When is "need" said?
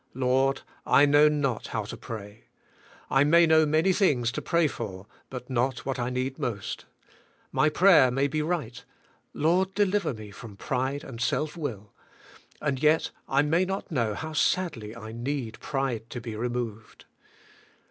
6.09-6.39, 15.11-15.59